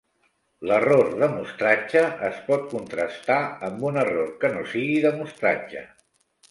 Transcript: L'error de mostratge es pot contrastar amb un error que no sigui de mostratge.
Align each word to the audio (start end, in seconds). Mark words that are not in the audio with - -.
L'error 0.69 1.11
de 1.23 1.27
mostratge 1.33 2.03
es 2.31 2.41
pot 2.49 2.65
contrastar 2.73 3.39
amb 3.69 3.87
un 3.93 4.05
error 4.07 4.35
que 4.45 4.53
no 4.59 4.69
sigui 4.75 4.99
de 5.09 5.15
mostratge. 5.23 5.89